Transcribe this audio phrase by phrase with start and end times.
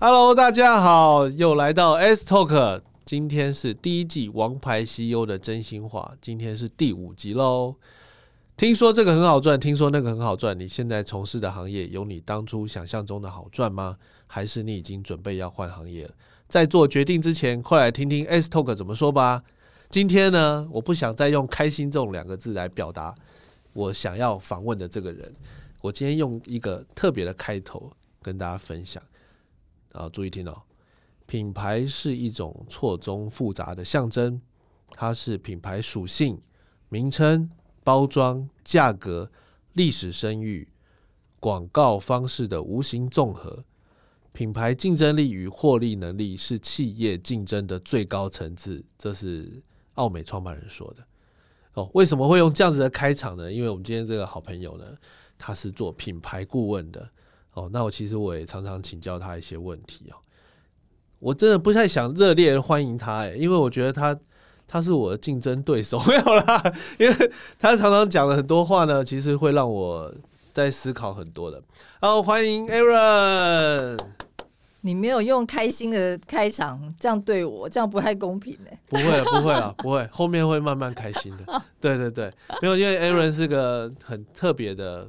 [0.00, 7.76] Hello，大家好，又来到 S Talk，今天是第一季《王牌 CEO》的真心话，今天是第五集喽。
[8.56, 13.96] 听说这个很好赚，听说那个很好赚，你现在从事的行业有你当初想象中的好赚吗？
[14.26, 16.10] 还是你已经准备要换行业了？
[16.48, 19.44] 在做决定之前，快来听听 S Talk 怎么说吧。
[19.88, 23.14] 今天呢，我不想再用“开心”这种两个字来表达
[23.72, 25.32] 我想要访问的这个人，
[25.80, 27.90] 我今天用一个特别的开头
[28.20, 29.00] 跟大家分享。
[29.94, 30.62] 啊，注意听哦，
[31.26, 34.40] 品牌是一种错综复杂的象征，
[34.90, 36.40] 它是品牌属性、
[36.88, 37.48] 名称、
[37.82, 39.30] 包装、价格、
[39.72, 40.68] 历史声誉、
[41.40, 43.64] 广告方式的无形综合。
[44.32, 49.62] 品牌竞争力与获利能力是企业竞争的最高层次，这是
[49.94, 51.04] 奥美创办人说的。
[51.74, 53.52] 哦，为什么会用这样子的开场呢？
[53.52, 54.84] 因为我们今天这个好朋友呢，
[55.38, 57.08] 他是做品牌顾问的。
[57.54, 60.16] 哦，那我其实我也常常请教他一些问题哦。
[61.20, 64.18] 我真的不太想热烈欢迎他，哎，因为我觉得他
[64.66, 70.12] 他是我的竞争对手， 没有啦，因为他常常讲了很多话呢，其实会让我
[70.52, 71.62] 在思考很多的。
[72.00, 73.98] 好，欢迎 Aaron。
[74.82, 78.70] 你没有用开心的开场，这样对我，这样不太公平呢。
[78.86, 81.62] 不会了，不会了，不会，后面会慢慢开心的。
[81.80, 82.30] 对对对，
[82.60, 85.08] 没有，因为 Aaron 是个很特别的。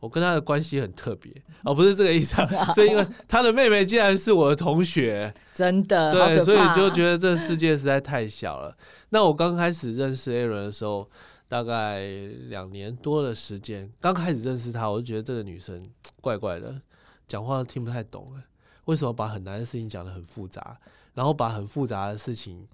[0.00, 1.32] 我跟他的关系很特别
[1.64, 8.76] 哦，不是这个意思，啊， 是因为他的妹妹竟然是我的同学，真的对，所以就觉得这个世界实在太小了。
[9.08, 11.08] 那我刚开始认识 Aaron 的时候，
[11.48, 12.06] 大概
[12.48, 15.84] 两年多的时间，刚开始认识他，我就觉得这个女生
[16.20, 16.80] 怪怪的，
[17.26, 18.42] 讲话都听不太懂了。
[18.84, 20.78] 为什么把很难的事情讲得很复杂，
[21.14, 22.68] 然后把很复杂的事情，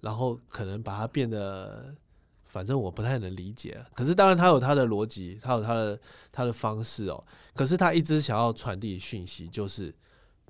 [0.00, 1.94] 然后可能把它变得。
[2.52, 5.98] 反正我不太能理解，可是当然他有他的逻辑，他有他的
[6.30, 7.24] 他的方式哦。
[7.54, 9.90] 可是他一直想要传递讯息，就是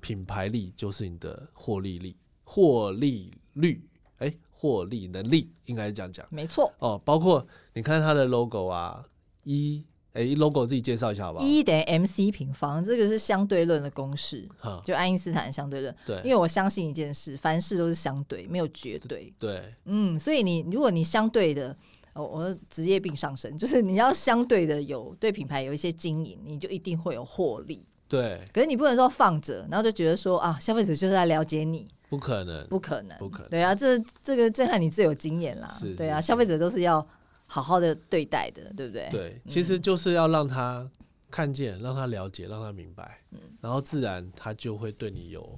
[0.01, 3.87] 品牌力就是你的获利力、获利率，
[4.17, 7.01] 哎，获利能力应该是这样讲，没错哦。
[7.05, 9.01] 包括你看他的 logo 啊，
[9.45, 11.45] 一哎 logo 自己介绍一下好不好？
[11.45, 14.45] 一等于 mc 平方，这个是相对论的公式，
[14.83, 15.95] 就爱因斯坦相对论。
[16.05, 19.33] 对，因为我相信一件事，凡事都是相对，没有绝对。
[19.39, 21.73] 对，嗯，所以你如果你相对的。
[22.13, 27.85] 哦，我职业病上升，就是你要相对的有对品牌有一些经营，你就一定会有获利。
[28.07, 33.49] 对，可是你不能说放着，然后就觉得说啊，消费者就是在了解你，不可能，不可能，不可能。
[33.49, 35.75] 对啊，这这个震撼你最有经验啦。
[35.97, 37.05] 对啊，消费者都是要
[37.47, 39.09] 好好的对待的，对不对？
[39.09, 40.87] 对，其实就是要让他
[41.31, 45.57] 看见，让他了解，让他明白，嗯，然后自然他就会对你有，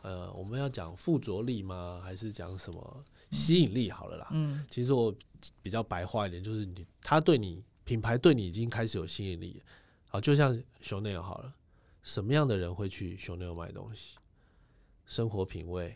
[0.00, 2.00] 呃，我们要讲附着力吗？
[2.02, 3.90] 还是讲什么吸引力？
[3.90, 5.14] 好了啦，嗯，其实我。
[5.60, 9.62] 比较白话一点，就是你他对你品牌对你已经开始有吸引力，
[10.08, 11.52] 好，就像熊内尔好了，
[12.02, 14.16] 什么样的人会去熊内尔买东西？
[15.04, 15.94] 生活品味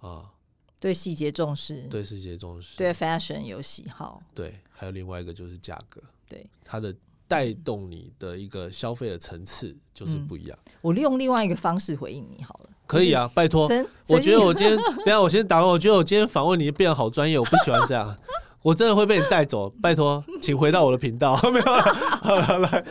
[0.00, 0.34] 啊，
[0.78, 6.94] 对细节重视，对细节重视，对 fashion 有喜好，对，还有另外一个就是价格，对，它的
[7.26, 10.58] 带动你的一个消费的层次就是不一样。
[10.82, 12.65] 我利用另外一个方式回应你好了。
[12.86, 13.68] 可以啊，拜托。
[14.08, 15.64] 我觉得我今天， 等下我先打。
[15.64, 18.16] 我觉得我今天访问你变得好专业，我不喜欢这样。
[18.62, 21.38] 我真的会被你带走， 拜托，请回到我的频道。
[21.52, 22.84] 没有，好来，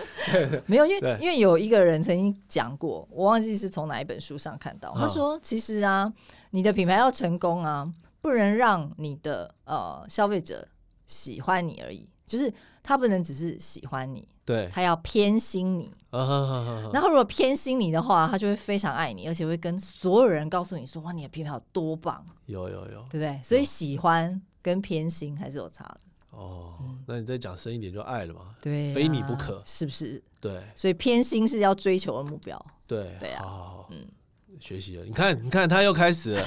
[0.65, 4.93] 没有，因为因为有一个人曾经讲过，我忘记是从哪一本书上看到。
[4.95, 6.11] 他说，其实啊，
[6.51, 7.85] 你的品牌要成功啊，
[8.21, 10.65] 不能让你的呃消费者
[11.07, 12.53] 喜欢你而已，就是
[12.85, 14.27] 他不能只是喜欢你。
[14.45, 23.39] 对他要偏心你，然后如果偏心你的话，他就会非常爱你，而且会跟所有人告诉你说：“哇，你的品牌有多棒！”有有有，对不对？
[23.43, 25.99] 所以喜欢跟偏心还是有差的。
[26.29, 26.75] 哦，
[27.07, 28.55] 那你再讲深一点，就爱了嘛？
[28.61, 30.21] 对，非你不可，是不是？
[30.39, 32.63] 对，所以偏心是要追求的目标。
[32.85, 34.07] 对对啊，嗯。
[34.59, 36.41] 学习了，你看，你看，他又开始了，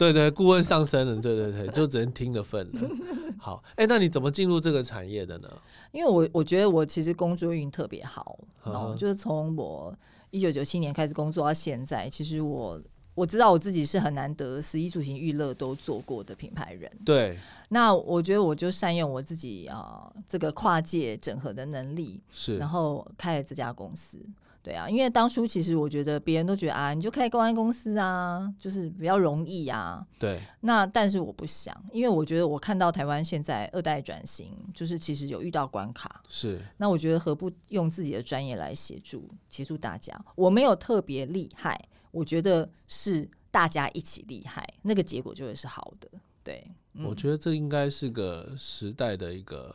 [0.00, 2.90] 对对，顾问上升了，对对对， 就只能听的份了。
[3.38, 5.48] 好，哎，那你怎么进入这个产业的呢？
[5.92, 9.94] 因为我我觉得我其实工作运特别好，然后就是从我
[10.30, 12.80] 一九九七年开始工作到现在，其实我
[13.14, 16.90] 我知道我自己是很难得，十一住行娱乐都做过的品牌人。
[17.04, 17.38] 对，
[17.68, 24.18] 那我觉得我就善用我自己啊这个跨界整合的能力，是，然后开了这家公司。
[24.62, 30.06] 对啊，因为当初其实我觉得别人都觉得啊，你就开公安公司啊，就是比较容易啊。
[30.18, 30.38] 对。
[30.60, 36.22] 那但是我不想，因为我觉得我看到台湾现在二代转型，就是其实有遇到关卡。
[36.28, 36.60] 是。
[36.76, 40.14] 那我觉得何不用自己的专业来协助协助大家？
[40.34, 46.10] 我没有特别厉害，我觉得是大家一起厉害，那个结果就会是好的。
[46.44, 46.62] 对。
[47.02, 49.74] 我觉得这应该是个时代的一个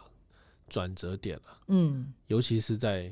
[0.70, 1.58] 转折点了。
[1.70, 2.14] 嗯。
[2.28, 3.12] 尤其是在。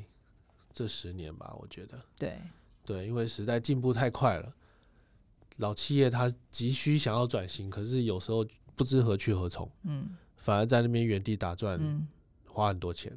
[0.74, 2.38] 这十年吧，我觉得对
[2.84, 4.52] 对，因为时代进步太快了，
[5.58, 8.44] 老企业它急需想要转型，可是有时候
[8.74, 12.06] 不知何去何从，嗯反而在那边原地打转，嗯，
[12.48, 13.16] 花很多钱。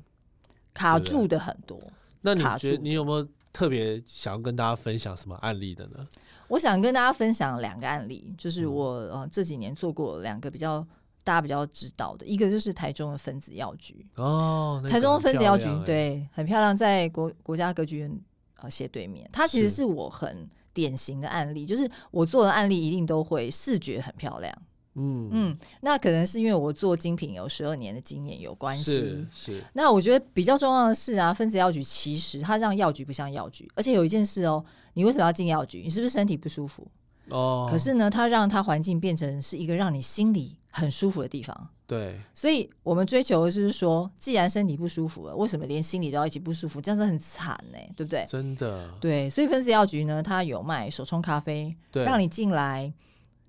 [0.74, 1.82] 卡住的很多。
[2.22, 6.08] 那你觉得你有没有特别想要跟大家分享什么案例的呢？
[6.50, 10.86] 我想跟大家分享两个案例，就是嗯我呃这几年做过两个比较
[11.28, 18.20] 大家比较知道的，一个就是台中的分子药局，哦，那个台中的分子药局欸，对很漂亮，在国国家歌剧院
[18.62, 24.58] 呃斜对面，它其实是是我很典型的案例，就是我做的案例一定都会视觉很漂亮，
[24.96, 29.28] 嗯嗯，那可能是因为我做精品有十二年的经验有关系是。
[29.36, 34.64] 是，那我觉得比较重要的是啊，分子药局其实它让药局不像药局，而且有一件事哦，
[34.94, 35.82] 你为什么要进药局？
[35.82, 36.88] 你是不是身体不舒服？
[37.30, 41.70] 哦，可是呢，它让它环境变成是一个让你心里很舒服的地方。
[41.86, 46.82] 对所以我们追求的就是说，既然身体不舒服了，为什么连心里都要一起不舒服？
[46.82, 48.26] 这样子很惨呢、对不对？
[48.28, 52.94] 真的对，所以分子药局呢，它有卖手冲咖啡，让你进来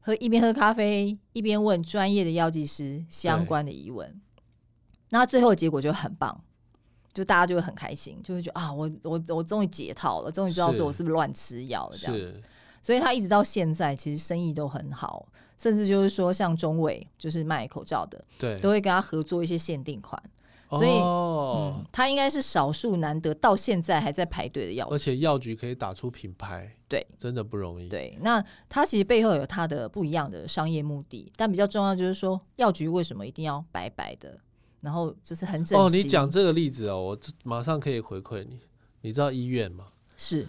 [0.00, 4.20] 喝一边喝咖啡一边问专业的药剂师相关的疑问，
[5.08, 6.40] 那最后的结果就很棒。
[7.14, 12.40] 就大家就会很开心，就会觉得啊，我我我终于解套了，终于知道说我是不是乱吃药了这样子。
[12.80, 20.22] 是所以他一直到现在其实生意都很好，甚至就是说像中伟就是卖口罩的，对，都会跟他合作一些限定款。
[20.70, 24.94] 所以哦嗯，，他应该是少数难得到现在还在排队的药局。
[24.94, 27.88] 而且药局可以打出品牌，对，真的不容易。
[27.88, 34.36] 对，那他其实背后有他的不一样的商业目的，但比较重要就是说，药局为什么一定要白白的，
[34.82, 35.82] 然后就是很整齐。
[35.82, 38.60] 哦，你讲这个例子哦，我这马上可以回馈你。
[39.00, 39.86] 你知道医院吗？
[40.18, 40.46] 是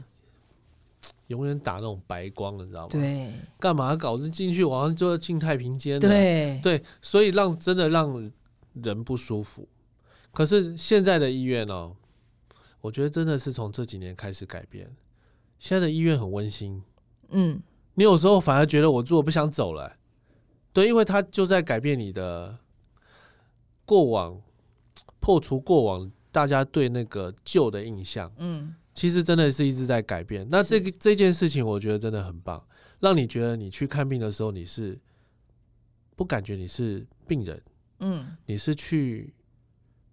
[1.27, 5.99] 永远打那种白光的，你知道吗？，对干嘛搞这进去，好像就要进太平间了。
[5.99, 8.31] 对对，所以让真的让
[8.73, 9.67] 人不舒服。
[10.31, 11.95] 可是现在的医院哦，
[12.81, 14.95] 我觉得真的是从这几年开始改变。
[15.57, 16.81] 现在的医院很温馨，
[17.29, 17.61] 嗯
[17.95, 19.97] 你有时候反而觉得我住我不想走了、
[20.71, 22.57] 对，因为他就在改变你的
[23.83, 24.41] 过往，
[25.19, 28.31] 破除过往大家对那个旧的印象。
[28.37, 30.47] 嗯其实真的是一直在改变。
[30.49, 32.65] 那这个这件事情，我觉得真的很棒，
[32.99, 34.99] 让你觉得你去看病的时候，你是
[36.15, 37.61] 不感觉你是病人，
[37.99, 39.33] 嗯你是去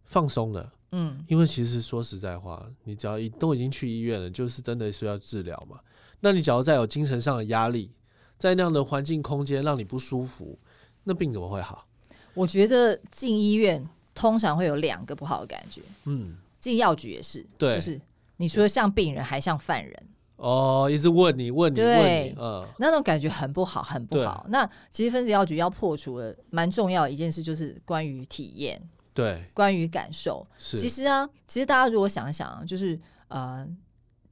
[0.04, 0.72] 放松的。
[0.92, 5.80] 嗯因为其实说实在话，你只要一都已经去医院了，就是真的是要治疗嘛。
[6.20, 7.90] 那你只要再有精神上的压力，
[8.38, 10.58] 在那样的环境空间让你不舒服，
[11.04, 11.86] 那病怎么会好？
[12.34, 18.00] 我觉得进医院通常会有两个不好的感觉，嗯，进药局也是，对就是
[18.36, 20.08] 你除了像病人，还像犯人。
[20.36, 24.44] 哦，一直问你问你对问你，嗯，那种感觉很不好，很不好。
[24.50, 28.78] 那其实分子药局要破除的蛮重要的一件事，就是关于体验，
[29.14, 30.46] 对，关于感受。
[30.58, 33.66] 其实啊，其实大家如果想一想啊，就是呃，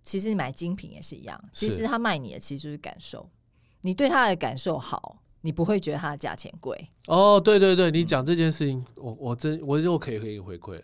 [0.03, 3.27] 其实你买精品也是一样，其是实他卖你的其实就是感受，
[3.81, 6.79] 你对他的感受好，你不会觉得他的价钱贵。
[7.07, 10.79] 哦，对对对，你讲这件事情，我我真我又可以给你回馈，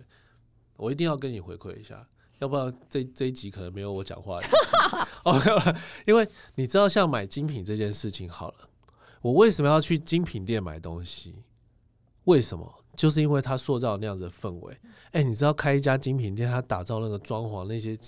[0.79, 2.09] 我一定要跟你回馈一下，
[2.41, 5.07] 要不然这这一集可能没有我讲话的意思。
[5.25, 5.77] 哦，
[6.07, 8.69] 因为你知道，像买精品这件事情，好了，
[9.23, 11.37] 我为什么要去精品店买东西？
[12.25, 12.75] 为什么？
[12.97, 14.77] 就是因为它塑造那样子的氛围。
[15.13, 17.99] 哎、你知道开一家精品店，它打造那个装潢那些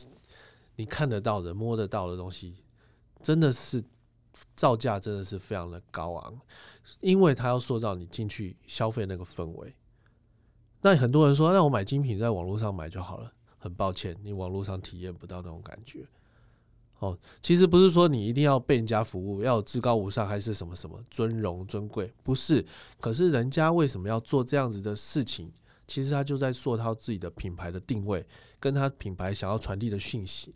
[0.76, 2.56] 你看得到的、摸得到的东西，
[3.22, 3.82] 真的是
[4.56, 6.40] 造价真的是非常的高昂。
[7.00, 9.74] 因为他要塑造你进去消费那个氛围。
[10.80, 13.32] 那很多人说，那我买精品在网络上买就好了。
[13.62, 16.04] 很抱歉，你网络上体验不到那种感觉。
[16.98, 22.64] 哦，其实不是说你一定要被人家服务，要至高无上，还是什么什么尊荣尊贵，不是。
[23.00, 25.52] 可是人家为什么要做这样子的事情？
[25.86, 28.26] 其实他就在塑造自己的品牌的定位，
[28.58, 30.54] 跟他品牌想要传递的讯息。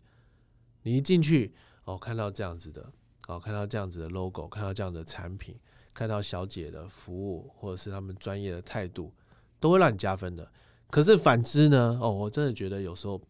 [0.83, 1.53] 你一进去，
[1.85, 2.91] 哦，看到这样子的，
[3.27, 5.55] 哦，看到这样子的 logo，看到这样的产品，
[5.93, 9.13] 看到小姐的服务，或者是他们专业的态度，
[9.59, 10.49] 都会让你加分的。
[10.89, 11.97] 可是反之呢？
[12.01, 13.21] 哦，我真的觉得有时候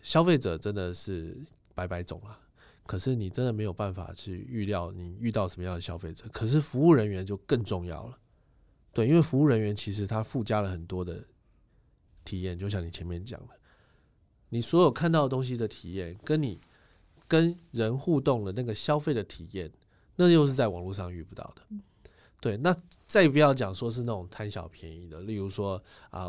[0.00, 1.36] 消费者真的是
[1.74, 2.40] 百百种啊。
[2.86, 6.24] 可是你真的没有办法去预料你遇到什么样的消费者。
[6.32, 8.18] 可是服务人员就更重要了，
[8.94, 11.22] 对，因为服务人员其实他附加了很多的
[12.24, 13.48] 体验，就像你前面讲的，
[14.48, 16.58] 你所有看到的东西的体验，跟你
[17.26, 19.70] 跟人互动的那个消费的体验，
[20.16, 21.62] 那又是在网络上遇不到的。
[22.40, 22.74] 对，那
[23.06, 26.26] 再不要讲说是那种贪小便宜的，例如说啊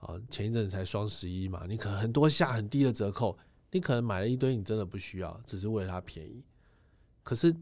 [0.00, 3.36] 啊，前一阵子才双十一嘛，你可能很多下很低的折扣，
[3.70, 6.44] 你可能买了一堆你真的不需要，只是为了它便宜。
[7.22, 7.54] 可是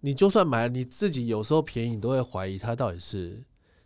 [0.00, 3.42] 你就算买了，你自己有时候便宜，你都会怀疑它到底是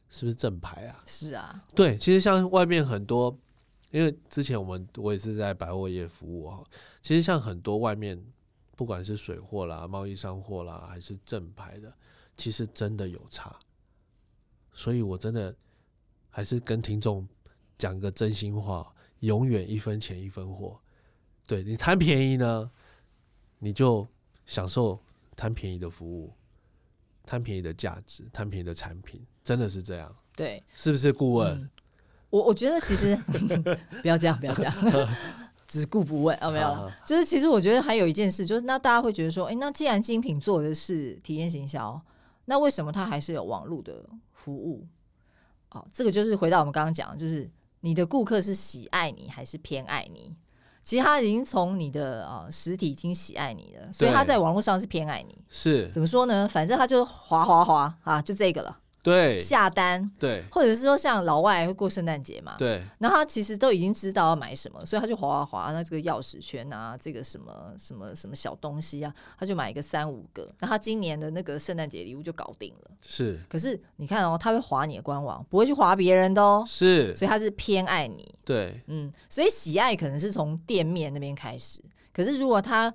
[0.08, 1.02] 是不是正牌啊？
[1.06, 3.38] 是啊，对，其实像外面很多
[3.92, 6.64] 因为之前我们我也是在百货业服务哈，
[7.02, 8.20] 其实像很多外面
[8.75, 11.92] 不管是水货啦、贸易商货啦，还是正牌的，
[12.37, 13.57] 其实真的有差。
[14.73, 15.55] 所以我真的
[16.28, 17.26] 还是跟听众
[17.78, 20.78] 讲个真心话，永远一分钱一分货。
[21.47, 22.71] 对你贪便宜呢，
[23.59, 24.07] 你就
[24.45, 25.00] 享受
[25.35, 26.33] 贪便宜的服务，
[27.25, 30.14] 贪便宜的价值，贪便宜的产品，真的是这样。
[30.35, 31.71] 对，是不是顾问？
[32.28, 33.16] 我我觉得其实
[34.02, 34.75] 不要这样，不要这样，
[35.66, 36.93] 只顾不问啊，没有。
[37.07, 41.99] 就是其实我觉得还有一件事，就是那大家会觉得说，哎，那既然精品做的是体验行销，
[42.47, 44.87] 那为什么它还是有网络的服务？
[45.73, 47.50] 哦，这个就是回到我们刚刚讲，就是
[47.81, 50.35] 你的顾客是喜爱你还是偏爱你？
[50.83, 55.37] 其实他已经从你的啊实体已经喜爱你了，所以他在网络上是偏爱你。
[55.49, 56.49] 是怎么说呢？
[56.49, 58.79] 反正他就滑滑滑啊，就这个了。
[59.06, 72.90] 对，下单，对，或者是说像老外会过圣诞节嘛，对，然后他其实都已经知道要买什么，所以他就划划划，那这个钥匙圈啊，这个什么什么什么小东西啊，他就买一个三五个，那他今年的那个圣诞节礼物就搞定了。
[73.00, 81.80] 是，可是你看哦，他会划你的官网，不会去划别人的哦，是，所以他是偏爱你，对，嗯，所以喜爱可能是从店面那边开始，
[82.12, 82.92] 可是如果他。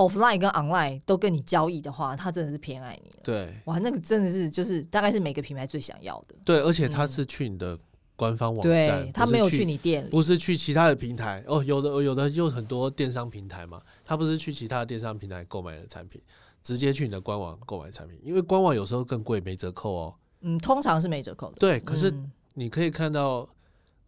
[0.00, 3.20] Offline 跟 online 都跟你交易的话，他真的是偏爱你了。
[3.22, 6.34] 对，哇，那个真的是就是大概是每个品牌最想要的。
[6.44, 7.78] 对，而且他是去你的
[8.16, 11.44] 官方网站，他没有去你店里，不是去其他的平台。
[11.46, 16.20] 哦，有的有的就很多电商平台嘛，他不是去其他的电商平台购买的产品，
[16.62, 20.14] 直接去你的官网购买产品，因为官网有时候更贵，没折扣哦。
[20.40, 21.56] 嗯，通常是没折扣的。
[21.58, 22.12] 对，可是
[22.54, 23.48] 你可以看到，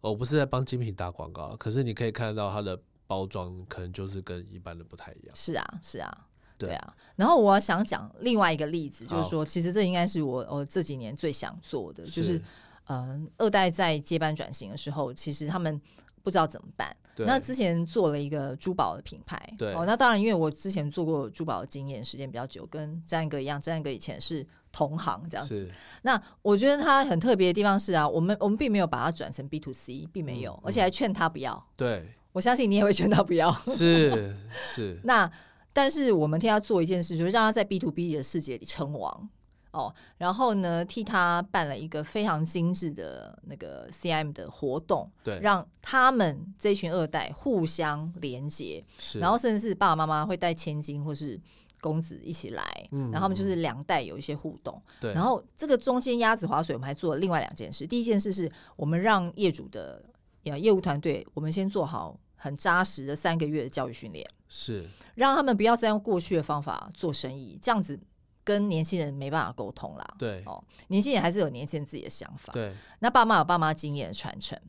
[0.01, 2.79] 我不是在帮精品打广告，可是你可以看到它的
[3.13, 5.35] 包装可能就是跟一般的不太一样。
[5.35, 6.27] 是啊，是啊。
[6.57, 12.41] 对啊，然后我想讲另外一个例子，就是说，其实这应该是我我这几年最想做的，就是
[12.87, 15.81] 嗯，二代在接班转型的时候，其实他们
[16.21, 16.95] 不知道怎么办。
[17.17, 25.69] 那之前做了一个珠宝的品牌，对哦，那当然，因为我之前做过珠宝的经验时间比较久，跟张哥一样，张哥以前是同行这样子。
[26.03, 31.67] 那我觉得他很特别的地方是啊，我们我们并没有把它转成 B to C，并没有，而且还劝他不要。
[31.75, 33.49] 对，我相信你也会劝他不要。
[33.65, 34.35] 是
[34.75, 35.31] 是， 那。
[35.75, 39.27] 但是我们替他做一件事，就是让他在 B to B 的世界里称王
[39.71, 39.91] 哦。
[40.19, 48.85] 然后呢，替他办了一个非常精致的那个 CM 的活动，对，让他们这群二代互相连接。
[49.19, 51.41] 然后甚至是爸爸妈妈会带千金或是
[51.81, 54.79] 公子一起来，然后他们就是两代有一些互动。
[55.01, 57.87] 对，然后这个中间鸭子划水，我们还做了另外两件事。
[57.87, 60.05] 第一件事是我们让业主的
[60.43, 62.19] 业务团队，我们先做好。
[62.35, 64.85] 很扎实的三个月的教育训练，是
[65.15, 67.97] 让他们不要再用过去的方法做生意，这样子
[68.43, 70.05] 跟年轻人没办法沟通啦。
[70.19, 72.51] 对，哦，年轻人还是有年轻人自己的想法。
[72.51, 74.59] 对，那爸妈有爸妈经验的传承，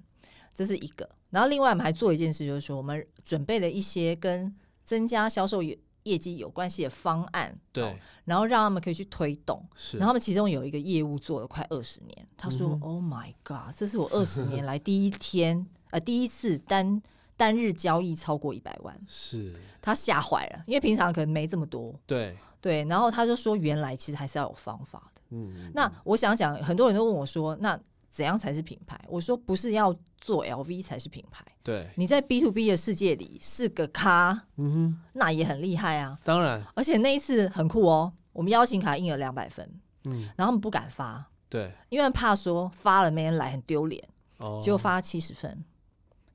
[0.55, 1.11] 这是一个。
[1.31, 4.55] 然后另外我们还做一件事，就是说我们准备了一些跟
[4.85, 5.61] 增加销售
[6.05, 7.55] 业业绩有关系的方案。
[7.73, 9.63] 对，然后让他们可以去推动。
[9.75, 17.03] 是，然后他们其中有一个业务做了快二十年，他说：“Oh my god，这是我二十年来第一天 呃第一次单。”
[17.37, 21.93] 单日交易超过一百万，是他吓坏了，因为平常可能没这么多。
[22.07, 25.21] 对对，然后他就说，原来其实还是要有方法的。
[25.31, 27.77] 嗯，那我想讲，很多人都问我说，那
[28.15, 28.97] 怎样才是品牌？
[29.09, 31.45] 我说，不是要做 LV 才是品牌。
[31.65, 36.17] 对，你在 B to B 的世界里是个咖，嗯哼，那也很厉害啊。
[36.23, 39.69] 当然，而且那一次很酷哦，我们邀请卡印了两百分，
[40.05, 45.65] 嗯，然后他们不敢发，对，因为怕说发了没人来很丢脸，哦，就发七十分。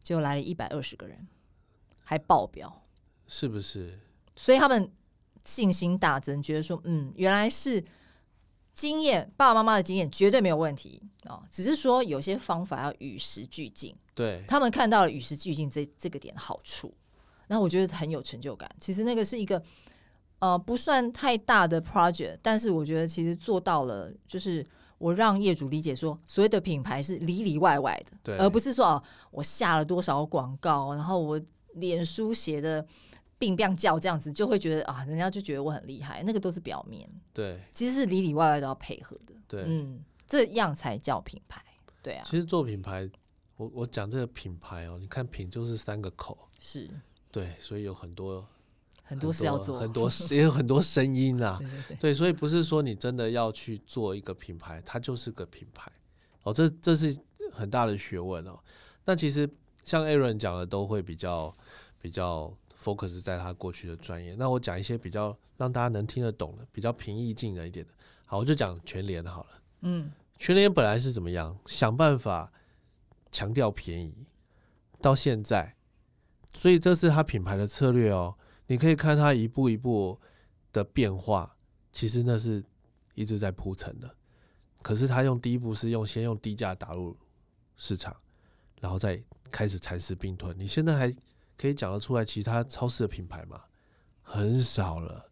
[0.02, 1.28] 就来了一百二十个人，
[2.04, 2.84] 还爆表，
[3.28, 4.00] 是不是？
[4.36, 4.92] 所以他们
[5.46, 7.84] 信心大增，觉得说，嗯，原来是
[8.72, 13.96] 经验，爸爸妈妈的经验绝对没有问题啊，只是说有些方法要与时俱进。
[14.16, 16.94] 对他们看到了与时俱进这这个点的好处，
[17.48, 18.70] 那我觉得很有成就感。
[18.80, 19.62] 其实那个是一个
[20.40, 24.66] 呃不算太大的 project，但是我觉得其实做到了，就是。
[25.00, 31.42] 我让业主理解说，所谓的品牌是里里外外的，而不是说哦，我下了多少广告，然后我
[31.76, 32.86] 脸书写的
[33.40, 37.10] 病病叫这样子，就会觉得啊，人家就觉得我很厉害，那个都是表面。
[37.34, 39.34] 对，其实是里里外外都要配合的。
[39.48, 41.64] 对，嗯，这样才叫品牌。
[42.04, 43.10] 对啊，其实做品牌，
[43.58, 46.88] 我我讲这个品牌哦，你看品就是三个口，是
[47.32, 48.46] 对，所以有很多。
[49.02, 51.58] 很多事要做，很多 也有很多声音啊。
[51.60, 55.92] 对对对，对，所以不是说你真的要去做一个品牌，它就是个品牌
[56.44, 56.54] 哦。
[56.54, 57.18] 这这是
[57.52, 58.60] 很大的学问哦。
[59.06, 59.50] 那其实
[59.84, 61.52] 像 Aaron 讲的，都会比较
[62.00, 64.36] 比较 focus 在他过去的专业。
[64.36, 67.92] 那我讲一些比较让大家能听得懂的，比较平易近人一点的。
[68.26, 69.50] 好，我就讲全联好了。
[69.82, 71.58] 嗯，全联本来是怎么样？
[71.66, 72.52] 想办法
[73.32, 74.26] 强调便宜，
[75.02, 75.76] 到现在，
[76.54, 78.36] 所以这是他品牌的策略哦。
[78.68, 80.20] 你可以看他一步一步
[80.72, 81.58] 的变化，
[81.92, 82.64] 其实那是
[83.16, 84.16] 一直在铺陈的。
[84.82, 87.18] 可是他用第一步是用先用低价打入
[87.76, 88.16] 市场，
[88.80, 89.22] 然后再
[89.52, 90.58] 开始蚕食并吞。
[90.58, 91.14] 你现在还
[91.60, 93.66] 可以讲得出来其他超市的品牌吗？
[94.22, 95.30] 很少了。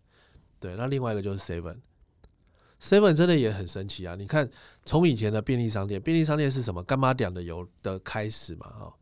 [0.59, 4.15] 对，那另外一个就是 Seven，Seven 真的也很神奇啊！
[4.15, 4.49] 你看，
[4.83, 6.83] 从以前的便利商店，便利商店是什么？
[6.83, 8.93] 干妈点的油的开始嘛，哈。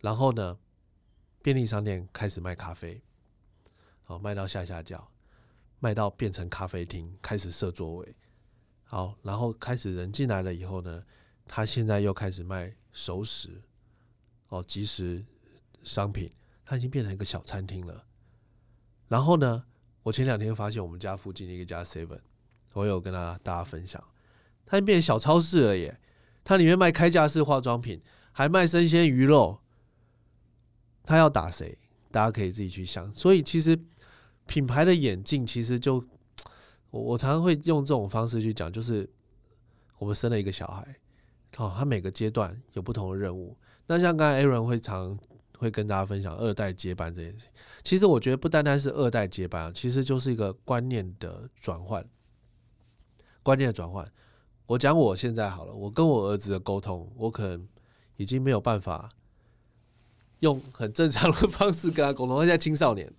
[0.00, 0.56] 然后呢，
[1.42, 3.02] 便利商店开始卖咖啡，
[4.04, 5.10] 好卖到下下角，
[5.78, 8.16] 卖到变成咖啡厅，开始设座位。
[8.84, 11.04] 好，然后开始人进来了以后呢，
[11.46, 13.60] 他现在又开始卖熟食，
[14.48, 15.24] 哦，即时
[15.84, 16.30] 商品，
[16.64, 18.04] 它已经变成一个小餐厅了。
[19.08, 19.64] 然后呢？
[20.02, 22.20] 我前两天发现我们家附近的一个家 Seven，
[22.74, 24.04] 我有跟他大家分享，
[24.66, 25.98] 它已经变成小超市了耶！
[26.44, 29.60] 它里面卖开架式化妆品，还卖生鲜鱼肉。
[31.06, 31.78] 他要打谁？
[32.10, 33.14] 大家可以自己去想。
[33.14, 33.78] 所以其实
[34.46, 36.04] 品牌的眼镜，其实就
[36.90, 39.08] 我我常常会用这种方式去讲，就是
[39.96, 40.96] 我们生了一个小孩，
[41.56, 43.56] 哦，他每个阶段有不同的任务。
[43.86, 45.18] 那像刚才 Aaron 会常。
[45.64, 47.48] 会跟大家分享二代接班这件事情。
[47.82, 52.06] 其实我觉得不单单是二代接班，其实就是一个观念的转换。
[53.42, 54.06] 观念的转换，
[54.66, 57.66] 我讲我现在好了，我跟我儿子的沟通，我可能
[58.16, 59.08] 已经没有办法
[60.40, 62.38] 用很正常的方式跟他沟通。
[62.40, 63.12] 现在青少年，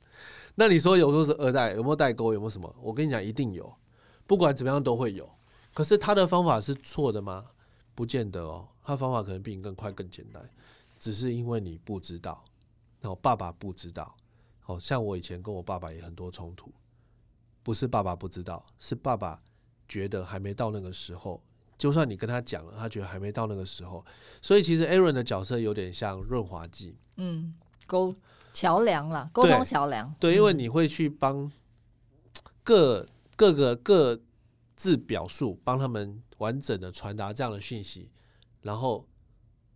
[0.55, 2.33] 那你说有时候是二代有没有代沟？
[2.33, 2.75] 有没有什么？
[2.81, 3.75] 我跟你讲，一定有，
[4.25, 5.29] 不管怎么样都会有。
[5.73, 7.43] 可是他的方法是错的吗？
[7.93, 10.49] 不见得哦，他方法可能比你更快、更简单。
[11.05, 12.43] 只是因为你不知道，
[13.00, 14.17] 然后爸爸不知道，
[14.59, 16.74] 好像我以前跟我爸爸也很多冲突，
[17.62, 19.39] 不是爸爸不知道，是爸爸
[19.88, 21.39] 觉得还没到那个时候。
[21.77, 24.03] 就算你跟他讲了，他觉得还没到那个时候。
[24.41, 27.53] 所以其实 Aaron 的角色有点像润滑剂，嗯，
[27.85, 28.15] 沟
[28.51, 30.12] 桥梁啦，沟通桥梁。
[30.19, 31.51] 对，因为你会去帮
[32.63, 34.19] 各各个各
[34.75, 38.10] 自表述，帮他们完整的传达这样的讯息，
[38.62, 39.06] 然后。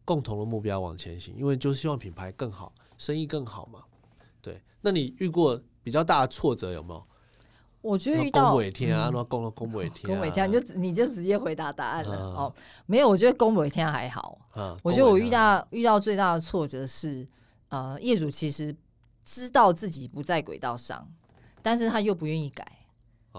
[0.09, 3.83] 共同的目标往前行，因为就希望品牌更好，生意更好嘛。
[4.41, 7.03] 对，那你遇过比较大的挫折有没有？
[7.81, 12.51] 我觉得遇到尾天啊，那公了公尾天，公尾天，你就你就直接回答答案了哦。
[12.87, 14.39] 没有，我觉得公尾天还好。
[14.81, 17.27] 我觉得我遇到遇到最大的挫折是，
[17.67, 18.75] 呃，业主其实
[19.23, 21.07] 知道自己不在轨道上，
[21.61, 22.78] 但是他又不愿意改。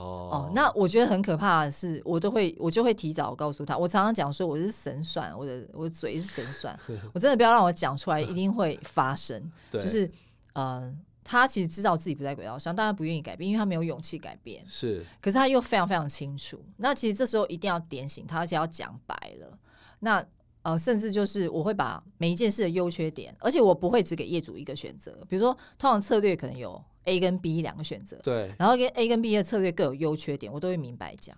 [0.03, 3.77] 哦那我觉得很可怕的是，我都会我就会提早告诉他。
[3.77, 6.79] 我常常讲说我是神算，我的我的嘴是神算，
[7.13, 9.51] 我真的不要让我讲出来，一定会发生。
[9.73, 10.11] 就是
[10.55, 14.63] 呃，他其实知道自己不在轨道上，但他不愿意改变，因为他没有勇气改变。
[14.67, 16.61] 是，可是他又非常非常清楚。
[16.77, 19.59] 那其实这时候一定要点醒他，而且要讲白了。
[20.01, 20.25] 那
[20.63, 25.17] 呃，甚至就是我会把每一件事的优缺点，而且我不会只给业主一个选择。
[25.29, 26.83] 比如说，通常策略可能有。
[27.05, 31.37] A 跟 B 两个选择，对，然后跟 A 跟 B 的策略各有优缺点，我都会明白讲。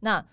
[0.00, 0.24] 那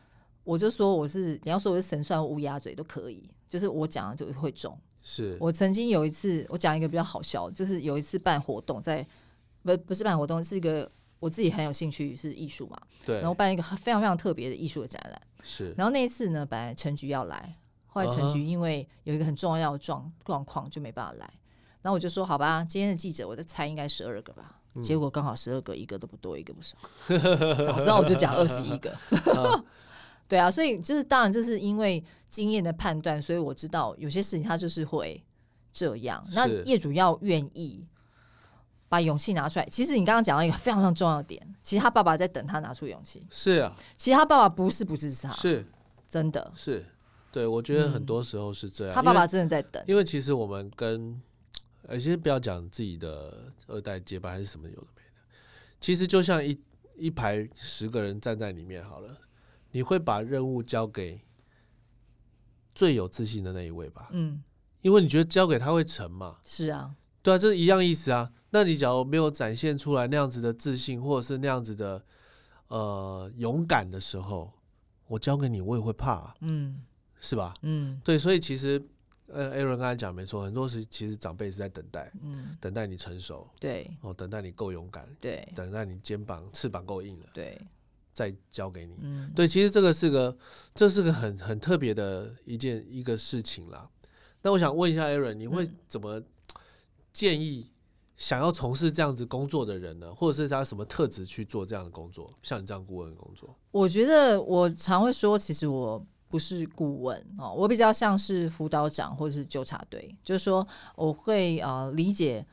[0.43, 4.77] 我就说我是你要说我是神算乌鸦嘴都可以，就是我讲的就会中。
[5.03, 9.05] 是我曾经有一次，我讲一个比较好笑，就是有一次办活动，在
[9.63, 10.89] 不不是办活动，是一个
[11.19, 15.21] 我自己很有兴趣是艺术嘛，对，然后办一个非常非常特别的艺术的展览。
[15.43, 17.55] 是，然后那一次呢，本来陈局要来，
[17.87, 21.33] 后来陈局因为有一个很重要的状状况就没办法来，
[21.81, 24.60] 然后我就说好吧，今天的记者我在猜应该十二个吧。
[24.81, 26.77] 结果刚好十二个，一个都不多，一个不少。
[27.65, 28.95] 早知道我就讲二十一个。
[30.29, 35.21] 对啊，所以就是当然，这是因为经验的判断，所以我知道有些事情他就是会
[35.73, 36.25] 这样。
[36.31, 37.85] 那业主要愿意
[38.87, 39.65] 把勇气拿出来。
[39.69, 43.27] 其实你刚刚讲到一个非常非常重要的点，其实他爸爸在等他拿出勇气。
[43.29, 45.67] 是啊，其实他爸爸不是不支持他，是
[46.07, 46.85] 真的是。
[47.29, 48.95] 对，我觉得很多时候是这样。
[48.95, 51.21] 他爸爸真的在等，因为其实我们跟。
[51.91, 55.09] 而且不要讲自己的二代接班还是什么有的没的，
[55.81, 56.57] 其实就像一
[56.95, 59.17] 一排十个人站在里面好了，
[59.71, 61.21] 你会把任务交给
[62.73, 64.07] 最有自信的那一位吧？
[64.13, 64.41] 嗯，
[64.79, 66.37] 因为你觉得交给他会成嘛？
[66.45, 68.31] 是啊，对啊，这是一样意思啊。
[68.51, 72.05] 那你假如没有展现出来那样子的自信，或者是那样子的
[72.67, 74.53] 呃勇敢的时候，
[75.07, 76.81] 我交给你我也会怕，嗯，
[77.19, 77.53] 是吧？
[77.63, 78.81] 嗯，对，所以其实。
[79.33, 87.59] 呃，Aaron 刚才讲没错，很多时其实长辈是在等待，嗯，等待你成熟，对，哦，等待你够勇敢，对，等待你肩膀翅膀够硬了，对，
[88.13, 90.37] 再交给你，嗯，对，其实这个是个，
[90.75, 93.89] 这是个很很特别的一件一个事情啦。
[94.41, 96.21] 那我想问一下 Aaron，你会怎么
[97.13, 97.71] 建议
[98.17, 100.13] 想要从事这样子工作的人呢？
[100.13, 102.33] 或者是他什么特质去做这样的工作？
[102.43, 103.55] 像你这样顾问工作？
[103.71, 106.05] 我觉得我常会说，其实我。
[106.31, 110.65] 不是顾问哦，我比较像是辅导长或者是纠察队，就是说
[110.95, 112.45] 我会呃理解，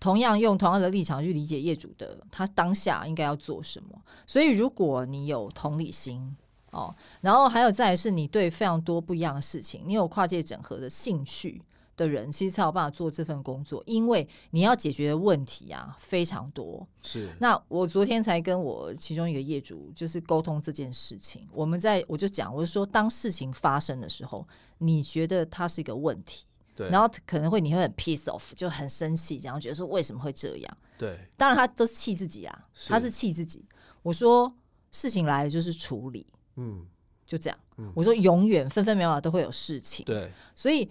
[0.00, 3.90] 同样用同样的立场去理解业主的他当下应该要做什么。
[4.26, 6.34] 所以如果你有同理心
[6.70, 11.62] 哦，然后还有再是你对非常多不一样的事情，你有跨界整合的兴趣。
[11.98, 16.86] 的人其实才有办法做这份工作，因为你要解决的问题啊非常多。
[17.02, 21.46] 是，那我昨天才跟我其中一个业主就是沟通这件事情。
[21.52, 24.46] 我们在我就讲，我就说，当事情发生的时候，
[24.78, 30.78] 你觉得它是一个问题，对，然后可能会你会很 piece off，就很生气，然后觉得说为什么会这样？
[30.96, 33.66] 对，当然他都是气自己啊，他是气自己。
[34.02, 34.50] 我说
[34.92, 36.86] 事情来了就是处理，嗯，
[37.26, 37.58] 就这样。
[37.94, 40.88] 我说永远分分秒秒都会有事情，对，所以。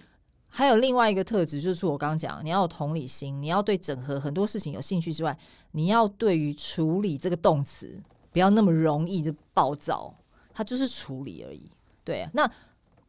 [0.49, 5.37] 还有另外一个特质，就是我刚刚讲，你要有同理心，你要对整合很多事情有兴趣之外，
[5.71, 10.15] 你要对于处理这个动词不要那么容易就暴躁，
[10.53, 11.69] 它就是处理而已。
[12.03, 12.49] 对，那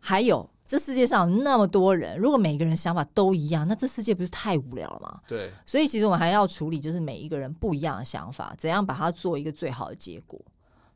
[0.00, 5.20] 还有这世界上那么多人，如果每个人想法都一样，那这世界不是太无聊了吗？
[5.26, 10.38] 对，所以其实我们还要处理，就是每一个人不一样的想法，怎样把它做一个最好的结果。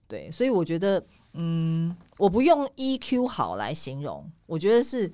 [0.08, 1.02] 对，所以我觉得，
[1.34, 5.10] 嗯，我不用 EQ 好来形容，我觉得是。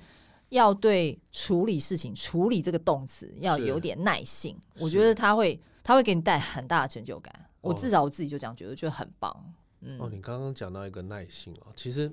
[0.49, 7.33] 要对处理事情、处理这个动词要有点耐性，我觉得他会他会给你带很大的成就感。
[7.61, 9.53] 我至少我自己就这样觉得，觉得很棒。
[9.81, 12.11] 嗯，哦，你刚刚讲到一个耐性哦，其实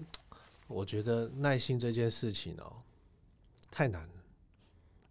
[0.67, 2.73] 我觉得耐性这件事情哦
[3.71, 4.15] 太难了，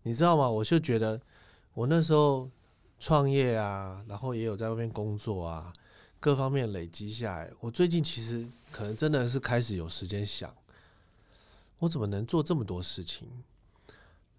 [0.03, 0.49] 你知道吗？
[0.49, 1.19] 我就觉得
[1.73, 2.49] 我那时候
[2.99, 5.73] 创业啊，然后也有在外面工作啊，
[6.19, 10.53] 各方面累积下来，我最近其实可能真的是开始有时间想。
[11.79, 13.43] 我怎么能做这么多事情？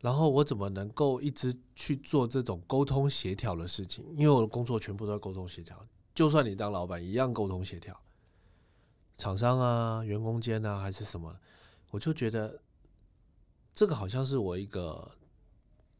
[0.00, 4.04] 然后我怎么能够一直去做这种沟通协调的事情？
[4.16, 7.98] 因为我的工作全部都在沟通协调，就算你当老板一样沟通协调，
[9.16, 11.36] 厂商啊、员工间啊还是什么，
[11.90, 12.60] 我就觉得
[13.74, 15.12] 这个好像是我一个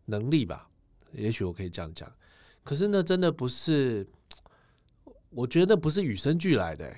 [0.04, 0.68] 能力吧，
[1.12, 2.10] 也许我可以这样讲。
[2.62, 4.06] 可是那，真的不是，
[5.30, 6.96] 我觉得不是与生俱来的。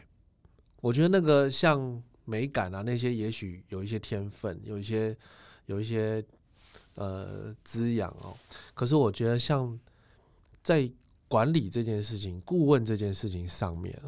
[0.83, 2.03] 我觉得那个像。
[2.29, 5.17] 美感啊，那些也许有一些天分，有一些
[5.65, 6.23] 有一些
[6.95, 8.37] 呃滋养哦。
[8.75, 9.81] 可是我觉得，像
[10.63, 10.91] 在
[11.27, 13.99] 管理这件事情、顾问这件事情上面，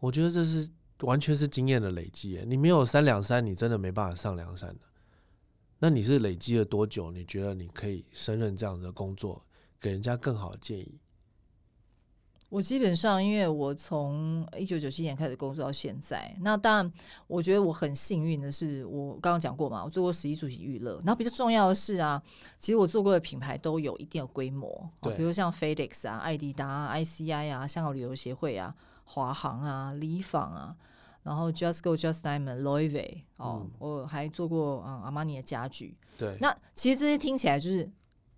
[0.00, 0.68] 我觉得这是
[1.02, 2.42] 完全是经验的累积。
[2.44, 4.80] 你没有三两三，你真的没办法上梁山的。
[5.78, 7.12] 那你是累积了多久？
[7.12, 9.44] 你觉得你可以胜任这样的工作，
[9.80, 10.98] 给人家更好的建议？
[12.54, 16.92] 我基本上，因为我从一九九七年开始工作到现在，那当然，
[17.26, 22.22] 我觉得我很幸运的是，我刚刚讲过嘛，我做过十一主席娱乐，然后比较重要的是啊，
[22.60, 30.76] 其实我做过的品牌都有一定的规模，比如像 FedEx 啊、艾迪达、ICI 啊、香港旅游协会啊、华航啊、理纺啊，
[31.24, 37.90] 然后 Just Go Just Diamond、Louis V 哦，我还做过嗯阿玛尼的家具，对，那其实这些听起来就是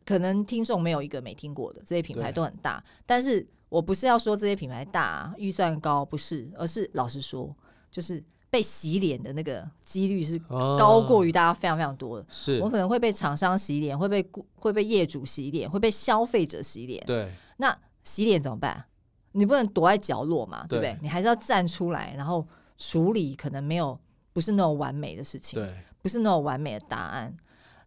[0.07, 3.47] 可能听众没有一个没听过的，这些品牌都很大，但是。
[3.69, 7.55] 我不是要说这些品牌大、预算高，不是，而是老实说，
[7.91, 12.27] 就是被洗脸的那个几率是高过于大家非常非常多的。
[12.31, 14.25] 是我可能会被厂商洗脸，会被
[14.55, 17.05] 会被业主洗脸，会被消费者洗脸。
[17.07, 18.85] 对，那洗脸怎么办？
[19.33, 20.97] 你不能躲在角落嘛，对不对？
[21.03, 22.47] 你还是要站出来，然后
[22.79, 23.99] 处理可能没有
[24.33, 27.37] 不是那种完美的事情，对，不是那种完美的答案。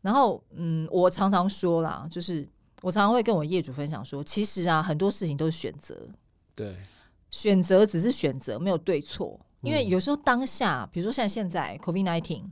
[0.02, 2.46] 然后，嗯，我常常说啦，就是。
[2.82, 6.08] 我常常会跟我业主分享说，其实啊，很多事情都是选择。
[6.56, 6.76] 对，
[7.30, 9.40] 选择只是选择，没有对错。
[9.62, 12.44] 因为有时候当下，比如说像现在 COVID nineteen，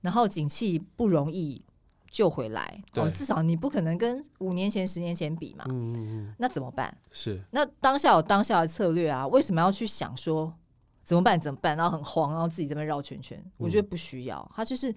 [0.00, 1.62] 然后景气不容易
[2.10, 5.66] 救回来，哦，至少你不可能跟五年前、十年前比嘛。
[5.68, 6.34] 嗯嗯嗯。
[6.38, 6.96] 那怎么办？
[7.12, 7.42] 是。
[7.50, 9.26] 那当下有当下的策略啊？
[9.26, 10.50] 为什么要去想说
[11.02, 11.38] 怎么办？
[11.38, 11.76] 怎么办？
[11.76, 13.38] 然后很慌，然后自己这边绕圈圈。
[13.58, 14.94] 我觉得不需要，他就是。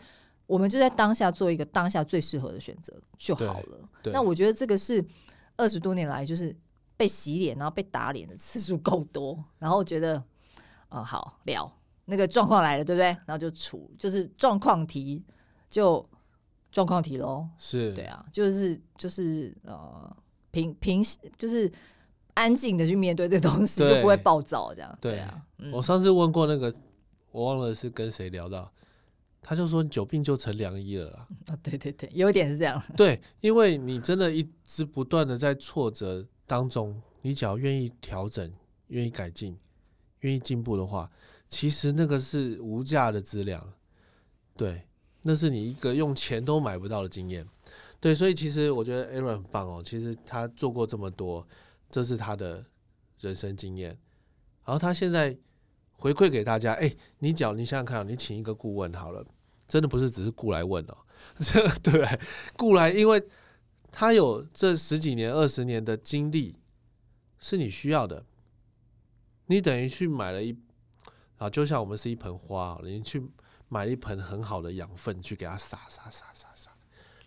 [0.52, 3.90] 我们就在当下做一个当下最适合的选择就好了。
[4.12, 5.02] 那我觉得这个是
[5.56, 6.54] 二十多年来就是
[6.98, 10.22] 被洗脸然后被打脸的次数够多，然后觉得
[10.90, 11.72] 呃好聊
[12.04, 13.06] 那个状况来了，对不对？
[13.26, 15.24] 然后就处就是状况题
[15.70, 16.06] 就
[16.70, 17.48] 状况题喽。
[17.58, 20.14] 是对啊，就是就是呃
[20.52, 21.02] 平平
[21.38, 21.72] 就是
[22.34, 24.98] 安静的去面对这东西，就不会暴躁这样。
[25.00, 26.74] 对啊，我上次问过那个，
[27.32, 28.70] 我忘了是跟谁聊到。
[29.42, 31.28] 他就说久病就成良医了啦。
[31.48, 32.82] 啊，对对对，有点是这样。
[32.96, 38.54] 对，因为你真的一直不断的在挫折当中，你只要愿意调整、
[38.88, 39.58] 愿意改进、
[40.20, 41.10] 愿意进步的话，
[41.50, 43.74] 其实那个是无价的资粮。
[44.56, 44.84] 对，
[45.24, 47.48] 那是你一个用钱都买不到的经验。
[48.00, 49.82] 对，所以其实我觉得 Aaron 很棒哦。
[49.84, 51.48] 其实他做过这么多，
[51.90, 52.64] 这是他的
[53.20, 53.90] 人生经验。
[54.64, 55.36] 然后他现在。
[56.02, 56.74] 回馈给大家。
[56.74, 59.24] 哎，你讲，你想想看，你请一个顾问好了，
[59.68, 60.98] 真的不是只是雇来问哦，
[61.40, 62.20] 这对不对？
[62.58, 63.24] 雇来，因为
[63.92, 66.58] 他有这十几年、二十年的经历，
[67.38, 68.26] 是你需要的。
[69.46, 70.58] 你等于去买了一
[71.38, 73.22] 啊，就像我们是一盆花，你去
[73.70, 76.72] 买了一盆很好的养分，去给它撒撒撒撒撒，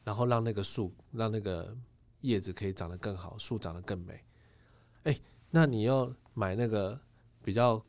[0.03, 1.77] 然后让那个树，让那个
[2.23, 4.25] 叶子可以长得更好，树长得更美。
[5.05, 6.99] 哎，那你要买那个
[7.43, 7.85] 比较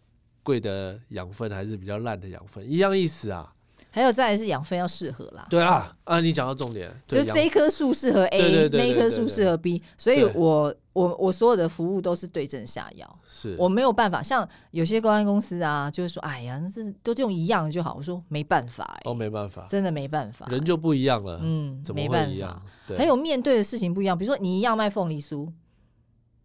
[0.46, 2.64] 贵的养分，还是比较烂的养分？
[2.70, 3.52] 一样意思啊。
[3.90, 5.48] 还有再来是养分要适合啦。
[5.50, 13.20] 对啊，啊，你讲到重点，就这一棵树适合 A，那一棵树适合 B，所以我我我所有的服务都是对症下药。
[13.30, 17.96] 是我没有办法，像有些公安公司啊，就是说，哎呀，那是都用一样就好。
[17.98, 22.62] 我说没办法，哦，没办法，真的没办法，人就不一样了，嗯，怎么会一样？
[22.98, 25.50] 还有面对的事情不一样，比如说你一样卖凤梨酥。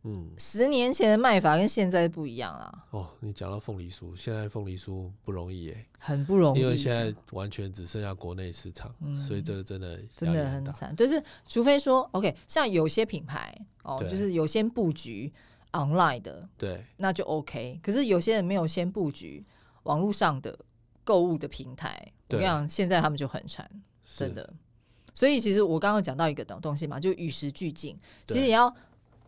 [0.03, 2.87] 嗯，十年前的卖法跟现在不一样啊。
[2.91, 10.97] 哦，你讲到凤梨酥，现在凤梨酥不容易耶，很不容易，因为现在完全只剩下国内市场，所以这个真的真的很惨。
[10.97, 15.31] 就是除非说，OK，像有些品牌哦，就是有先布局
[15.73, 17.79] online 的，对，那就 OK。
[17.83, 19.45] 可是有些人没有先布局
[19.83, 20.59] 网络上的
[21.05, 23.71] 购物的平台，我跟你讲，现在他们就很惨，
[24.07, 24.51] 真的。
[25.13, 28.75] 所以其实我刚刚讲到一个东东西嘛，就与时俱进，其实也要。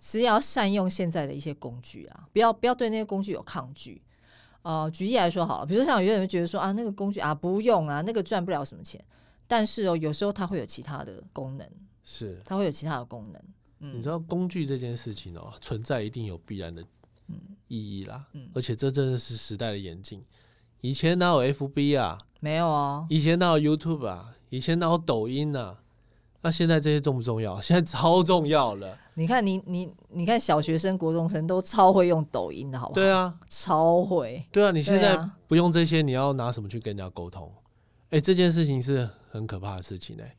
[0.03, 4.03] 其实要善用现在的一些工具啊，不要不要对那些工具有抗拒。
[4.63, 9.03] 呃，举例来说好了，比如说像有些人觉得说啊，那个工具啊不用啊，那个赚不了什么钱。
[9.47, 11.71] 但是哦，有时候它会有其他的功能，
[12.03, 13.41] 是它会有其他的功能。
[13.79, 16.85] 嗯，你知道工具这件事情哦，存在一定有必然的
[17.69, 18.27] 意义啦。
[18.33, 20.25] 嗯，而且这真的是时代的演进。
[20.81, 22.19] 以前哪有 FB 啊？
[22.41, 23.07] 没有啊。
[23.09, 24.35] 以前哪有 YouTube 啊？
[24.49, 25.82] 以前哪有抖音啊？
[26.43, 27.59] 那现在这些重不重要？
[27.63, 28.99] 现在超重要了。
[29.15, 32.95] 你看，你你你看，小学生、国中生都超会用抖音的，好不好？
[32.95, 34.45] 对啊，超会。
[34.51, 37.53] 对啊，你现在不用这些，你要拿什么去跟人家沟通？
[38.11, 40.37] 哎，这件事情是很可怕的事情哎。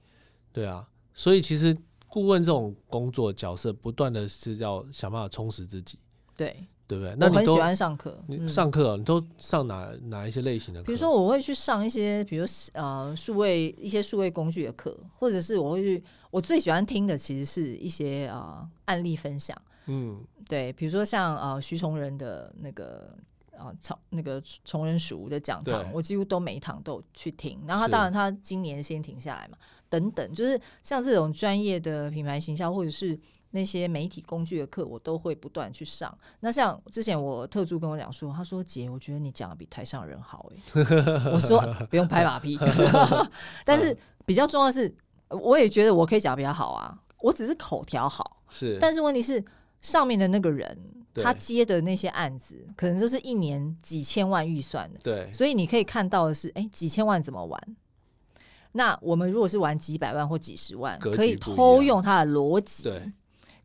[0.51, 1.75] 对啊，所以其实
[2.07, 5.97] 顾问这种工作角色，不断的是要想办法充实自己。
[6.35, 6.67] 对。
[6.85, 7.15] 对不对？
[7.17, 8.21] 那我很喜欢上课。
[8.27, 10.85] 你上课，你都上哪哪一些类型的课？
[10.85, 16.03] 比如说，我会去上一些，比如呃，数位一些数位工具的课，或者是我会去。
[16.29, 19.55] 我最喜欢听的其实是一些呃案例分享。
[19.85, 23.15] 嗯，对，比如说像呃徐崇仁的那个
[23.57, 27.59] 啊，崇那个崇仁塾的讲堂，我几乎都每一堂都去听。
[27.67, 29.57] 然后，当然他今年先停下来嘛，
[29.89, 33.17] 等等，就是像这种专业的品牌形象，或者是。
[33.55, 36.15] 那些媒体工具的课，我都会不断去上。
[36.39, 40.81] 那像之前我特助跟我讲说，他说：“姐，我觉得你讲的比台上人好。”哎，
[41.31, 42.57] 我说不用拍马屁，
[43.63, 44.91] 但是比较重要的是，
[45.29, 46.99] 我也觉得我可以讲比较好啊。
[47.21, 48.79] 我只是口条好，是。
[48.81, 49.43] 但是问题是，
[49.83, 50.75] 上面的那个人
[51.13, 54.99] 他接的那些案子，可能就是一年几千万预算的。
[55.03, 55.31] 对。
[55.31, 57.75] 所以你可以看到的是，哎，几千万怎么玩？
[58.71, 62.85] 那我们如果是玩几百万或几十万，可以偷用他的逻辑。
[62.85, 63.13] 对。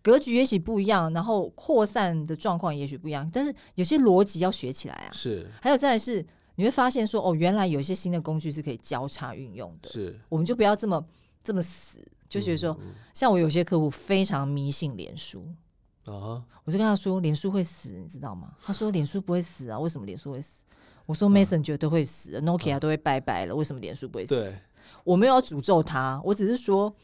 [0.02, 5.10] 格局也许不一样，然后扩散的状况也许不一样，但是有些逻辑要学起来啊。
[5.12, 9.90] 是，还有再来是，你会发现说，哦，原来有一些新的工具是可以交叉运用的。
[9.90, 11.04] 是，我们就不要这么
[11.42, 12.78] 这么死，就觉得说，
[13.12, 15.44] 像我有些客户非常迷信脸书
[16.06, 18.52] 啊，我就跟他说，脸书会死，你知道吗？
[18.64, 20.62] 他说脸书不会死啊，为什么脸书会死？
[21.06, 24.58] 我说 Mason 绝对会死，Nokia 都会拜拜了，为什么脸书不会死？
[25.04, 26.94] 我没有要诅咒他，我只是说。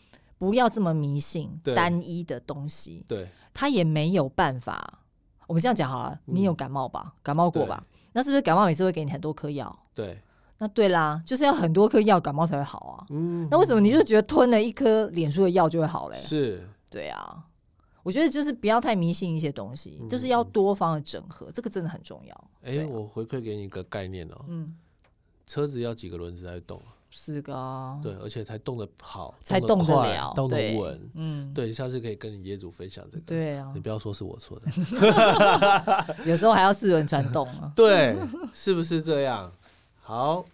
[0.44, 5.00] 不要这么迷信单一的东西，对，他也没有办法。
[5.46, 7.14] 我们这样讲好了，你有感冒吧？
[7.22, 7.83] 感冒过吧？
[8.12, 9.74] 那是不是感冒每次会给你很多颗药？
[9.94, 10.20] 对，
[10.59, 13.07] 那对啦，就是要很多颗药感冒才会好啊。
[13.09, 16.16] 嗯，那为什么你就觉得吞了一颗脸书的药就会好嘞？
[16.18, 17.44] 是，对啊。
[18.02, 22.50] 我觉得就是不要太迷信一些东西，就是要多方的整合，这个真的很重要。
[22.62, 24.44] 哎，我回馈给你一个概念哦。
[24.46, 24.76] 嗯，
[25.46, 26.80] 车子要几个轮子在动？
[27.16, 38.16] 四个，对，而且才动得好，才动得快，动得稳，嗯，对，下次可以跟你业主分享这个，对啊，你不要说是我错的， 有时候还要四轮传动啊， 对，
[38.53, 39.53] 是不是这样？
[40.03, 40.44] 好，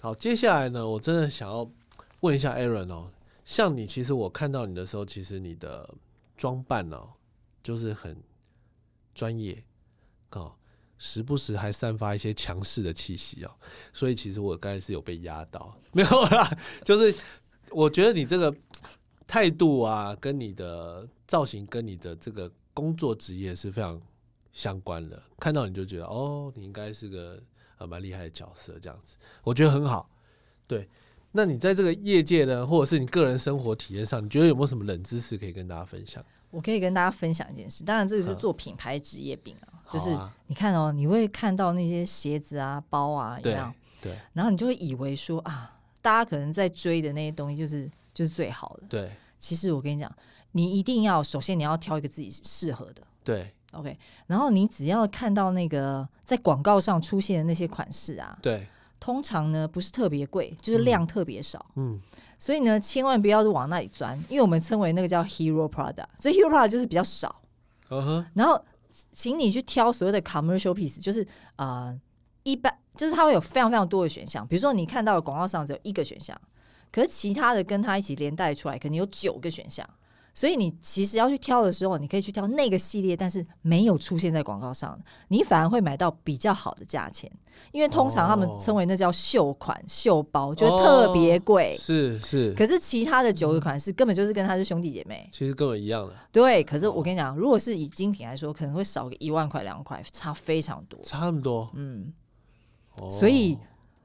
[0.00, 1.66] 好，接下来呢，我真的想要
[2.20, 3.10] 问一下 Aaron 哦，
[3.44, 5.88] 像你，其实我看到你的时候，其实你的
[6.36, 7.10] 装扮哦，
[7.62, 8.16] 就是很
[9.14, 9.62] 专业，
[10.32, 10.52] 哦。
[11.06, 13.50] 时不时还散发一些强势的气息哦，
[13.92, 16.50] 所以其实我刚才是有被压到， 没有啦，
[16.82, 17.14] 就是
[17.68, 18.52] 我觉得你这个
[19.26, 24.00] 态度啊，跟你的造型，跟你的这个工作职业是非常
[24.54, 25.22] 相关的。
[25.38, 27.38] 看到你就觉得哦，你应该是个
[27.76, 30.08] 呃蛮厉害的角色，这样子，我觉得很好。
[30.66, 30.88] 对，
[31.32, 36.24] 那你在这个业界呢，或者是你个人生活体验上，你觉得有没有什么冷知识可以跟大家分享？
[36.50, 39.73] 我可以跟大家分享一件事，当然这个是做品牌职业病啊。
[39.94, 43.72] 就是你看哦，你会看到那些鞋子啊、包啊，一样？
[44.02, 48.82] 对，然后你就会以为说啊，大家可能在追的那些东西就是就是最好的。
[48.88, 50.12] 对，其实我跟你讲，
[50.52, 53.02] 你一定要首先你要挑一个自己适合的。
[53.22, 58.66] 对，OK，然后你只要看到那个在广告上出现的那些款式啊，对，
[58.98, 61.64] 通常呢不是特别贵，就是量特别少。
[61.76, 61.98] 嗯，
[62.38, 67.34] 所以呢，千万不要往那里钻，因为我们称为那个叫 hero product，所以 hero product 就是比较少。
[67.90, 68.62] 嗯哼，然后，
[69.12, 71.26] 请你去挑所谓的 commercial piece，就是
[71.56, 71.98] 呃，
[72.44, 74.46] 一般就是它会有非常非常多的选项。
[74.46, 76.40] 比如说，你看到的广告上只有一个选项，
[76.92, 79.88] 可是其他的跟它一起连带出来，可能有九个选项。
[80.34, 87.30] 所以你其实要去挑的时候，你可以去挑那个系列，但是没有出现在广告上，你反而会买到比较好的价钱。
[87.70, 91.76] 因为通常他们称为那叫秀款、秀包，就特别贵。
[91.78, 92.52] 是是。
[92.54, 96.12] 可是其他的九个款式根本就是跟他是兄弟姐妹，其实跟我一样的。
[96.32, 101.00] 对，可是我跟你讲，如果是以精品来说，可能会少个一万块、两块，差非常多。
[101.02, 101.70] 差那么多？
[101.74, 102.12] 嗯。
[103.08, 103.58] 所以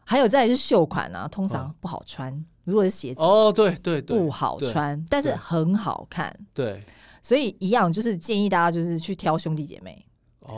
[0.04, 2.44] 还有再是秀款啊，通常不好穿。
[2.70, 6.34] 如果是鞋子哦，对对对，不好穿，但是很好看。
[6.54, 6.82] 对，
[7.22, 10.06] 所以一样就是建议大家就是去挑兄弟姐妹。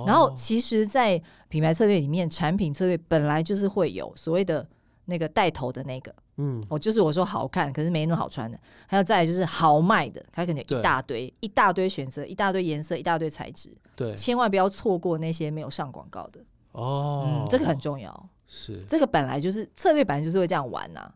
[0.05, 4.65] 然后其实，在品牌策略里面，产品策略本来就是会有所谓的
[5.03, 8.57] 那个带头的那个，嗯，哦，就是我说好看，可是没那么好穿的。
[8.87, 13.75] 还有再来就是豪迈的，它可能一大堆一大堆选择，一大堆颜色，一大堆材质。
[13.93, 16.39] 对，千万不要错过那些没有上广告的。
[16.71, 18.29] 哦，嗯，这个很重要。
[18.47, 21.11] 是，这个本来就是策略，本来就是会这样玩呐。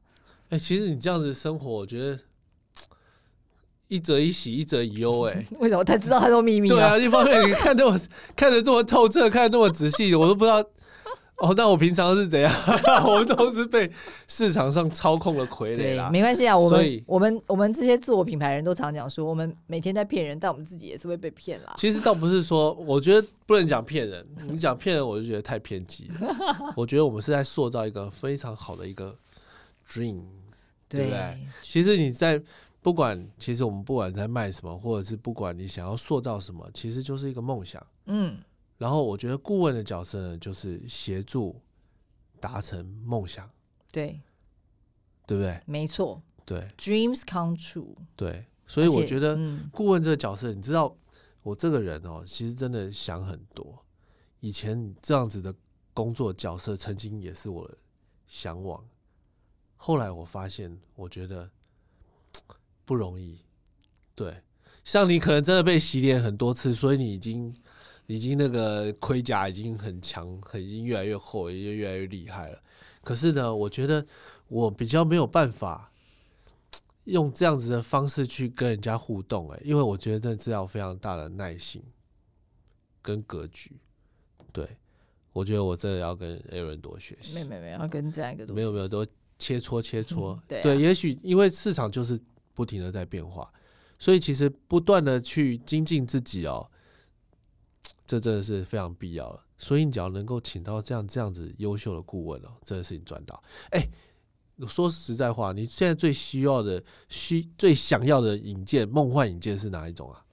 [0.50, 2.20] 哎，其实你这样子生活，我觉得
[3.88, 5.24] 一则以喜，一则以忧。
[5.24, 6.70] 哎， 为什么他知道太多秘密？
[6.70, 8.00] 对啊，一方面你看这么
[8.36, 10.64] 看的这么透彻，看的这么仔细，我都不知道。
[11.38, 12.50] 哦，那我平常是怎样？
[13.06, 13.92] 我们都是被
[14.26, 16.10] 市场上操控的傀儡啦。
[16.10, 21.74] 没关系啊，我们我们我们这些自我品牌人都常讲说，我们每天在骗人，但我们自己也是会被骗啦。
[21.76, 26.10] 其实倒不是说，我觉得不能讲骗人，你讲骗人，我就觉得太偏激。
[26.78, 29.14] 我觉得我们是在塑造一个非常好的一个。
[29.88, 30.24] Dream，
[30.88, 31.48] 对不对？
[31.62, 32.42] 其实你在
[32.82, 37.86] 不管，其实我们不管在卖什么，或者是不管你想要塑造什么，其实就是一个梦想。
[38.06, 38.38] 嗯，
[38.78, 41.60] 然后我觉得顾问的角色呢，就是协助
[42.40, 43.50] 达成梦想。
[43.92, 44.22] 对，
[45.26, 45.60] 对不对？
[45.66, 46.22] 没错。
[46.46, 47.96] 对，Dreams come true。
[48.16, 49.36] 对，所以我觉得
[49.72, 50.96] 顾问这个角色，你知道，
[51.42, 53.84] 我这个人哦，其实真的想很多。
[54.42, 55.52] 以前这样子的
[55.92, 57.76] 工作角色，曾经也是我的
[58.28, 58.84] 向往。
[59.78, 61.50] 后来我发现，我觉得
[62.86, 63.40] 不容易。
[64.16, 64.42] 对，
[64.84, 67.54] 像你可能真的被洗脸很多次，所以你已经
[68.08, 72.62] 已经那个盔甲已经很强，很已经越来越厚，也越来越厉害了。
[73.04, 74.06] 可是呢，我觉得
[74.48, 75.92] 我比较没有办法
[77.04, 81.84] 用这样子的方式去跟人家互动，哎，因为我觉得这要非常大的耐心
[83.02, 83.78] 跟格局。
[84.52, 84.78] 对，
[85.34, 87.34] 我觉得我真的要跟 Aaron 多学习。
[87.34, 89.06] 没有没没，要跟这样一个没有没有都。
[89.38, 92.20] 切磋切磋，对，也许因为市场就是
[92.54, 93.52] 不停的在变化，
[94.00, 96.66] 所以其实不断的去精进自己哦，
[98.08, 99.44] 这真的是非常必要了。
[99.58, 103.44] 所以你只要能够请到这样这样子优秀的顾问哦，真的是你赚到。
[103.72, 103.86] 哎，
[104.68, 110.24] 说实在话，你现在最需要的、需最想要的引荐、梦幻引荐是哪一种啊？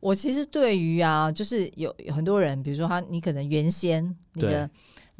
[0.00, 4.68] 我其实对于啊，就是有很多人，比如说他，你可能原先你的。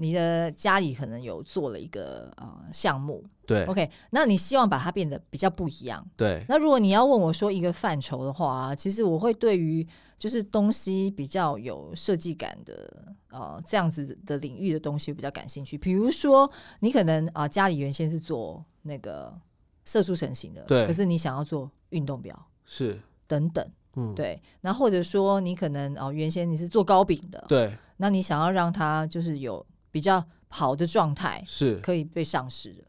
[0.00, 6.44] 你的家里可能有做了一个呃项目，对，OK，那你希望把它变得比较不一样，对。
[6.48, 9.84] 那如果你要问我说一个范畴的话，其实我会对于
[10.16, 15.76] 就是东西比较有设计感的呃这样子的领域的东西比较感兴趣。
[15.76, 19.36] 比如说，你可能啊家里原先是做那个
[19.84, 24.40] 色素成型的，对，可是你想要做运动表，是等等，嗯，对。
[24.60, 29.66] 那或者说你可能哦原先你是做糕饼的，对，那你想要让它就是有。
[29.90, 32.84] 比较好的状态是可以被上市的，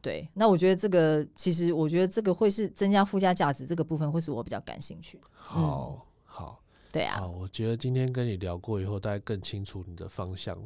[0.00, 0.28] 对。
[0.34, 5.20] 那我觉得这个其实，我觉得这个会是增加附加价值这个部分，会是我比较感兴趣。
[5.32, 7.20] 好，好，对啊。
[7.20, 10.56] 好，我觉得今天跟你聊过以后，大家更清楚你的方向。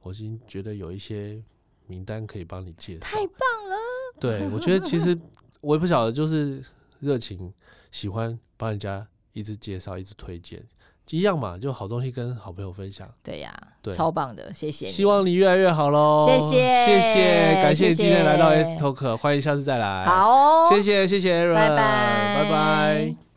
[0.00, 1.42] 我已经觉得有一些
[1.86, 3.76] 名单可以帮你介绍，太棒了。
[4.20, 5.18] 对，我觉得其实
[5.60, 6.64] 我也不晓得，就是
[7.00, 7.52] 热情
[7.90, 10.64] 喜欢帮人家一直介绍，一直推荐。
[11.10, 13.08] 一样嘛，就好东西跟好朋友分享。
[13.22, 14.86] 对呀，对，超棒的，谢谢。
[14.86, 16.26] 希望你越来越好喽！
[16.26, 20.04] 谢谢，谢谢，感谢今天来到 S Talk，欢迎下次再来。
[20.04, 23.26] 好，谢谢，谢谢 Aaron，拜拜，拜拜。